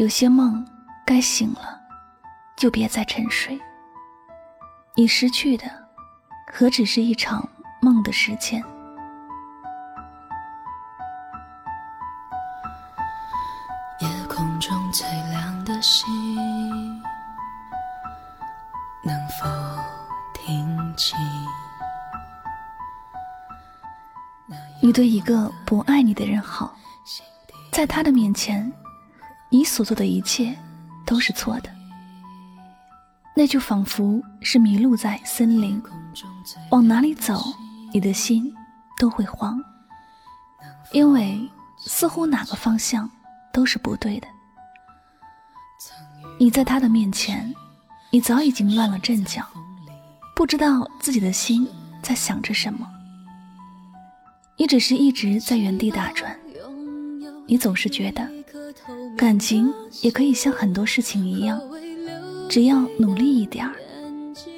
[0.00, 0.66] 有些梦
[1.04, 1.78] 该醒了，
[2.56, 3.60] 就别再沉睡。
[4.96, 5.66] 你失去的，
[6.50, 7.46] 何止是一场
[7.82, 8.64] 梦的时间？
[14.00, 16.06] 夜空中最亮的星，
[19.04, 19.46] 能否
[20.32, 21.14] 听清？
[24.80, 26.74] 你对一个不爱你的人好，
[27.70, 28.72] 在他的面前。
[29.52, 30.56] 你所做的一切
[31.04, 31.68] 都是错的，
[33.34, 35.82] 那就仿佛是迷路在森林，
[36.70, 37.42] 往哪里走，
[37.92, 38.54] 你的心
[38.96, 39.60] 都会慌，
[40.92, 43.10] 因为似乎哪个方向
[43.52, 44.28] 都是不对的。
[46.38, 47.52] 你在他的面前，
[48.10, 49.44] 你早已经乱了阵脚，
[50.36, 51.68] 不知道自己的心
[52.00, 52.88] 在想着什么，
[54.56, 56.38] 你只是一直在原地打转，
[57.46, 58.39] 你总是觉得。
[59.20, 61.60] 感情也可以像很多事情一样，
[62.48, 63.74] 只要努力一点儿，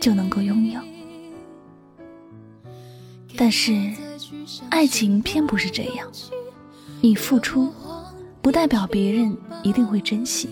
[0.00, 0.80] 就能够拥有。
[3.36, 3.72] 但是，
[4.70, 6.08] 爱情偏不是这样。
[7.00, 7.68] 你付出，
[8.40, 10.46] 不代表别人一定会珍惜；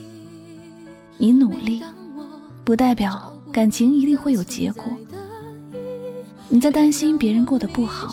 [1.16, 1.80] 你努力，
[2.64, 4.82] 不代表感情一定会有结果。
[6.48, 8.12] 你在担心别人过得不好，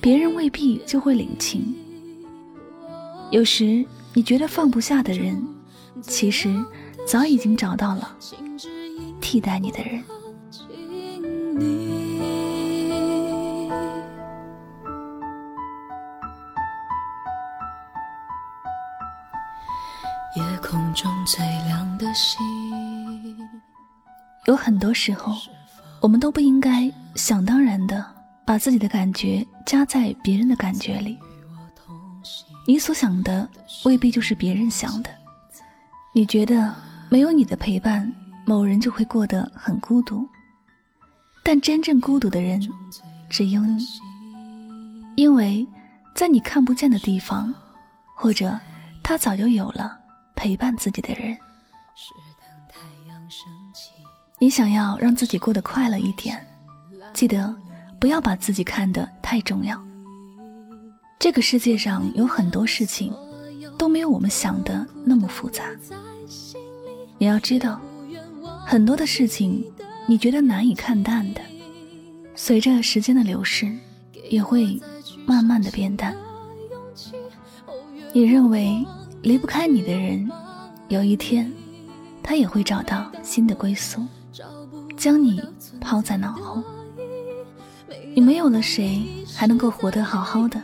[0.00, 1.74] 别人未必就会领情。
[3.30, 3.84] 有时。
[4.16, 5.44] 你觉得放不下的人，
[6.00, 6.48] 其实
[7.04, 8.16] 早已经找到了
[9.20, 10.02] 替代你的人。
[20.36, 22.38] 夜空中最亮的星，
[24.46, 25.34] 有很多时候，
[26.00, 28.04] 我们都不应该想当然的
[28.44, 31.18] 把自己的感觉加在别人的感觉里。
[32.66, 33.48] 你所想的
[33.84, 35.10] 未必就是别人想的。
[36.14, 36.74] 你觉得
[37.10, 38.10] 没有你的陪伴，
[38.46, 40.26] 某人就会过得很孤独。
[41.42, 42.60] 但真正孤独的人
[43.28, 43.86] 只有你，
[45.14, 45.66] 因为
[46.14, 47.52] 在你看不见的地方，
[48.14, 48.58] 或者
[49.02, 49.98] 他早就有了
[50.34, 51.36] 陪伴自己的人。
[54.38, 56.46] 你想要让自己过得快乐一点，
[57.12, 57.54] 记得
[58.00, 59.78] 不要把自己看得太重要。
[61.18, 63.12] 这个世界上有很多事情
[63.78, 65.64] 都没有我们想的那么复杂。
[67.18, 67.80] 你要知道，
[68.66, 69.64] 很多的事情
[70.06, 71.40] 你觉得难以看淡的，
[72.34, 73.72] 随着时间的流逝，
[74.28, 74.78] 也会
[75.24, 76.14] 慢慢的变淡。
[78.12, 78.84] 你认为
[79.22, 80.30] 离不开你的人，
[80.88, 81.50] 有一天
[82.22, 84.02] 他也会找到新的归宿，
[84.96, 85.42] 将你
[85.80, 86.62] 抛在脑后。
[88.14, 89.02] 你没有了谁，
[89.34, 90.62] 还能够活得好好的？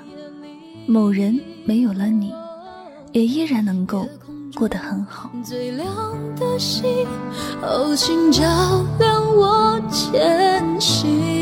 [0.86, 2.32] 某人没有了你，
[3.12, 4.06] 也依然能够
[4.54, 5.30] 过得很好。
[5.44, 5.88] 最亮
[6.36, 6.84] 的星，
[7.62, 8.42] 哦，请照
[8.98, 11.39] 亮我前行。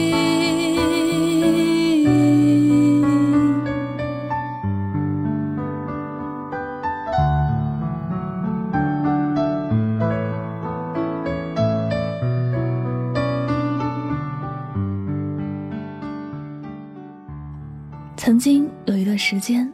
[18.28, 19.72] 曾经有一段时间，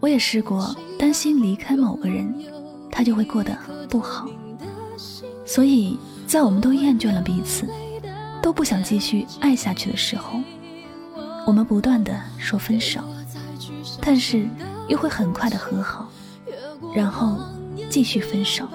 [0.00, 2.34] 我也试过担心离开某个人，
[2.90, 3.56] 他就会过得
[3.88, 4.28] 不好。
[5.46, 5.96] 所以
[6.26, 7.68] 在我们都厌倦了彼此，
[8.42, 10.40] 都不想继续爱下去的时候，
[11.46, 13.00] 我们不断的说分手，
[14.00, 14.44] 但是
[14.88, 16.10] 又会很快的和好，
[16.96, 17.38] 然后
[17.88, 18.66] 继续分手。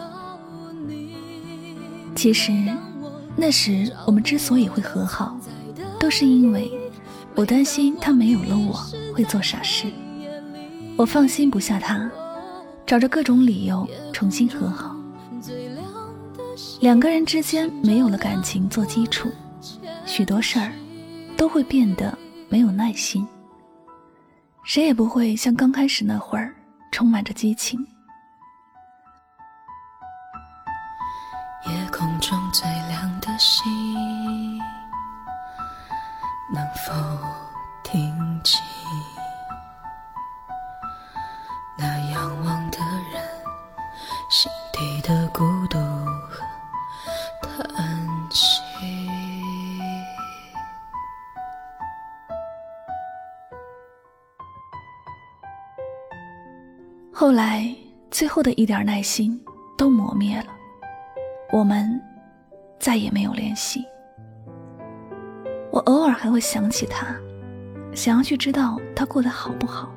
[2.15, 2.53] 其实
[3.35, 5.37] 那时我们之所以会和好，
[5.99, 6.71] 都是因为
[7.35, 8.79] 我担心他没有了我。
[9.19, 9.91] 会做傻事，
[10.97, 12.09] 我放心不下他，
[12.85, 14.95] 找着各种理由重新和好。
[16.79, 19.29] 两个人之间没有了感情做基础，
[20.05, 20.71] 许多事儿
[21.35, 22.17] 都会变得
[22.47, 23.27] 没有耐心，
[24.63, 26.55] 谁也不会像刚开始那会儿
[26.89, 27.77] 充满着激情。
[31.65, 33.69] 夜空中最亮的星，
[36.53, 36.93] 能否
[37.83, 37.99] 听
[38.45, 38.61] 清
[58.39, 59.37] 后的一点耐心
[59.77, 60.45] 都磨灭了，
[61.51, 62.01] 我们
[62.79, 63.83] 再也没有联系。
[65.73, 67.13] 我偶尔还会想起他，
[67.93, 69.93] 想要去知道他过得好不好，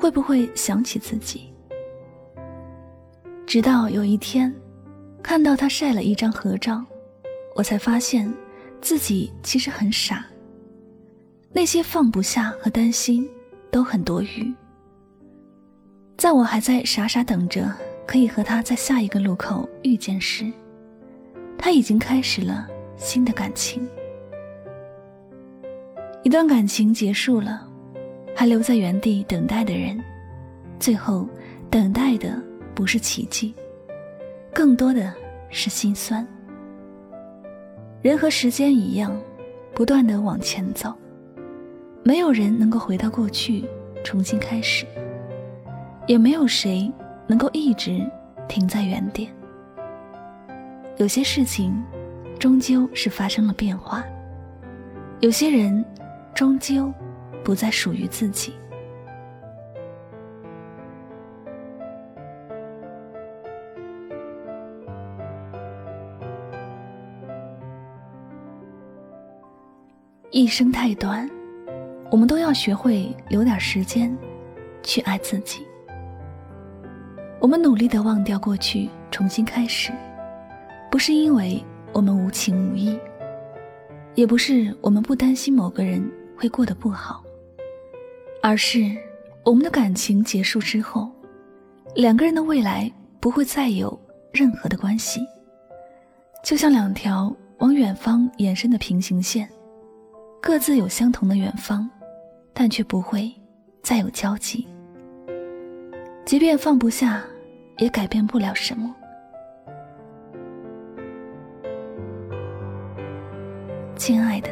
[0.00, 1.52] 会不会想起自己。
[3.46, 4.50] 直到有一天，
[5.22, 6.82] 看到他晒了一张合照，
[7.54, 8.32] 我才发现
[8.80, 10.24] 自己其实很傻。
[11.52, 13.28] 那些放不下和担心
[13.70, 14.54] 都很多余。
[16.16, 17.70] 在我还在傻傻等着
[18.06, 20.50] 可以和他在下一个路口遇见时，
[21.58, 22.66] 他已经开始了
[22.96, 23.86] 新的感情。
[26.22, 27.68] 一段感情结束了，
[28.34, 30.02] 还留在原地等待的人，
[30.80, 31.28] 最后
[31.70, 32.42] 等待的
[32.74, 33.54] 不是奇迹，
[34.54, 35.12] 更多的
[35.50, 36.26] 是心酸。
[38.00, 39.14] 人和时间一样，
[39.74, 40.94] 不断的往前走，
[42.02, 43.64] 没有人能够回到过去
[44.02, 44.86] 重新开始。
[46.06, 46.90] 也没有谁
[47.26, 48.08] 能够一直
[48.48, 49.30] 停在原点。
[50.98, 51.84] 有些事情
[52.38, 54.04] 终究是发生了变化，
[55.20, 55.84] 有些人
[56.32, 56.92] 终究
[57.42, 58.54] 不再属于自己。
[70.30, 71.28] 一生太短，
[72.10, 74.16] 我们都要学会留点时间
[74.82, 75.66] 去爱自己。
[77.46, 79.92] 我们努力的忘掉过去，重新开始，
[80.90, 82.98] 不是因为我们无情无义，
[84.16, 86.04] 也不是我们不担心某个人
[86.36, 87.22] 会过得不好，
[88.42, 88.90] 而是
[89.44, 91.08] 我们的感情结束之后，
[91.94, 93.96] 两个人的未来不会再有
[94.32, 95.20] 任何的关系，
[96.42, 99.48] 就像两条往远方延伸的平行线，
[100.42, 101.88] 各自有相同的远方，
[102.52, 103.32] 但却不会
[103.84, 104.66] 再有交集。
[106.24, 107.22] 即便放不下，
[107.78, 108.94] 也改变不了什么。
[113.96, 114.48] 亲爱的，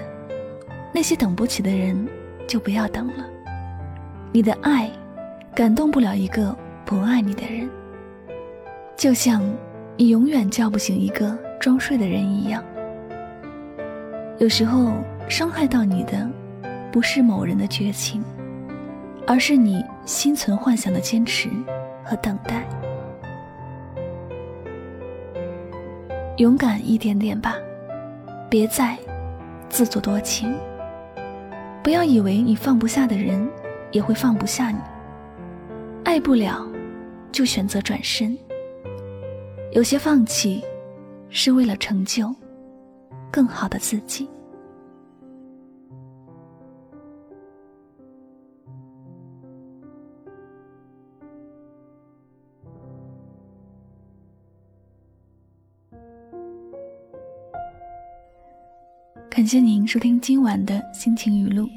[0.93, 2.09] 那些等不起的人，
[2.47, 3.25] 就不要等了。
[4.32, 4.91] 你的爱，
[5.55, 6.55] 感动不了一个
[6.85, 7.69] 不爱你的人。
[8.97, 9.43] 就像
[9.97, 12.62] 你永远叫不醒一个装睡的人一样。
[14.38, 14.93] 有时候，
[15.29, 16.29] 伤害到你的，
[16.91, 18.23] 不是某人的绝情。
[19.27, 21.49] 而是你心存幻想的坚持
[22.05, 22.69] 和等待，
[26.38, 27.56] 勇敢一点点吧，
[28.50, 28.98] 别再
[29.69, 30.52] 自作多情。
[31.81, 33.48] 不要以为你放不下的人
[33.92, 34.78] 也会放不下你。
[36.02, 36.66] 爱不了，
[37.31, 38.36] 就选择转身。
[39.70, 40.60] 有些放弃，
[41.31, 42.34] 是为了成就
[43.31, 44.28] 更好的自己。
[59.44, 61.69] 感谢您收听今晚的心情语录，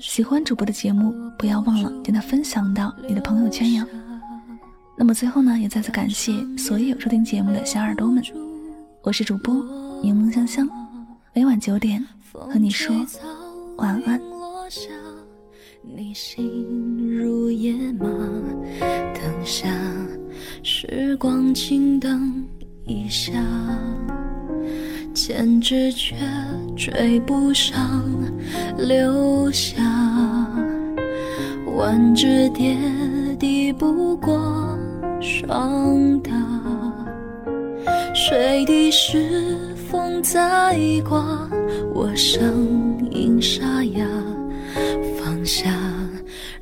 [0.00, 3.84] 喜欢主播的节目，不要忘了将它分享到你的朋友圈哟。
[4.96, 8.24] 那么最后呢，也再次感谢所有收听节目的小耳朵们，
[9.02, 9.54] 我是主播
[10.02, 10.66] 柠檬香香，
[11.34, 12.96] 每晚九点和你说
[13.76, 14.18] 晚安。
[15.94, 16.42] 你心
[17.06, 18.08] 如野马，
[18.80, 19.68] 等下
[20.62, 22.42] 时光轻灯
[22.86, 23.34] 一下。
[25.12, 26.14] 千纸却
[26.76, 28.02] 追不上
[28.78, 29.82] 留下，
[31.76, 32.76] 万只蝶
[33.38, 34.78] 抵不过
[35.20, 36.30] 霜打。
[38.14, 39.58] 水滴是
[39.90, 41.48] 风在刮，
[41.94, 44.06] 我声音沙哑。
[45.18, 45.70] 放下，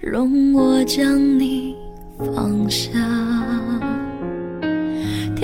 [0.01, 1.77] 容我将你
[2.19, 2.91] 放下。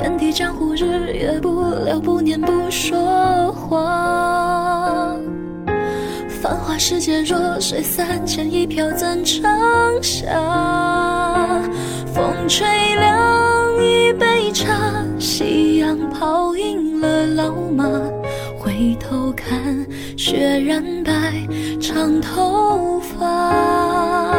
[0.04, 1.49] 天地江湖，日夜不
[1.82, 5.16] 留，不念不说话。
[6.42, 9.42] 繁华世界，若水三千，一飘怎盛
[10.02, 10.28] 下？
[12.12, 14.75] 风吹凉一杯茶，
[15.18, 17.88] 夕阳泡赢了老马。
[18.58, 19.58] 回头看，
[20.18, 21.32] 雪染白
[21.80, 24.37] 长头发。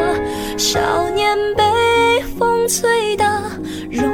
[0.59, 3.41] 少年被风吹大，
[3.89, 4.07] 容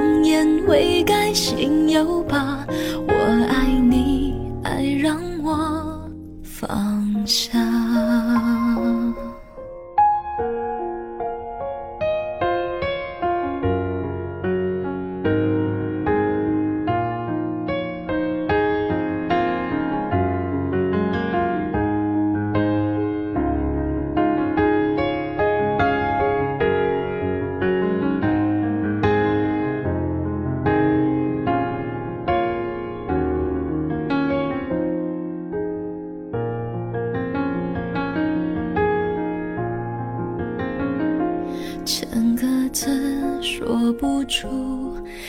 [43.62, 44.48] 说不出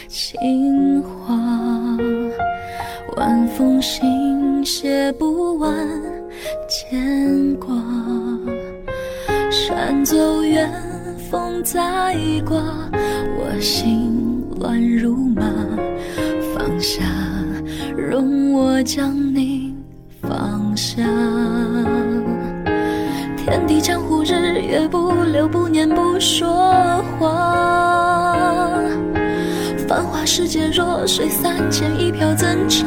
[0.09, 1.37] 情话，
[3.19, 5.71] 晚风信写不完
[6.67, 7.77] 牵挂。
[9.51, 10.67] 山走远，
[11.31, 12.57] 风再刮，
[13.37, 15.43] 我心乱如麻。
[16.55, 17.05] 放下，
[17.95, 19.75] 容我将你
[20.23, 21.03] 放下。
[23.37, 26.49] 天地江湖，日月不留，不念不说
[27.19, 28.22] 话。
[30.35, 32.87] 世界，弱水三千，一瓢怎盛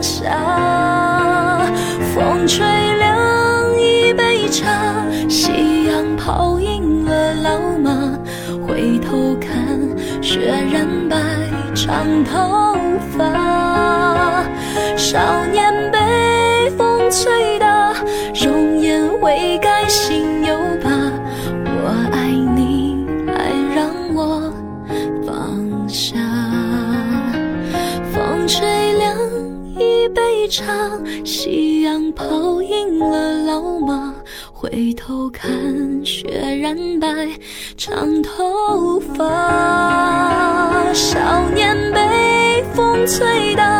[0.00, 1.70] 下？
[2.14, 2.64] 风吹
[2.96, 8.18] 凉一杯茶，夕阳泡赢了老马。
[8.66, 9.52] 回头看，
[10.22, 11.18] 雪染白
[11.74, 12.74] 长头
[13.18, 14.46] 发。
[14.96, 15.18] 少
[15.52, 17.58] 年被风吹
[30.48, 30.66] 场，
[31.24, 34.14] 夕阳泡赢了老马。
[34.52, 35.48] 回头看，
[36.04, 36.28] 雪
[36.60, 37.08] 染白
[37.76, 40.92] 长头发。
[40.92, 43.77] 少年被风吹大，